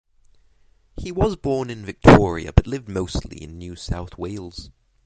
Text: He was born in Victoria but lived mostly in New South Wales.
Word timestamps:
He 0.97 1.11
was 1.11 1.35
born 1.35 1.69
in 1.69 1.85
Victoria 1.85 2.51
but 2.53 2.65
lived 2.65 2.89
mostly 2.89 3.37
in 3.39 3.59
New 3.59 3.75
South 3.75 4.17
Wales. 4.17 4.71